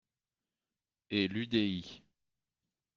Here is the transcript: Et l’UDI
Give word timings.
Et 1.11 1.27
l’UDI 1.27 2.01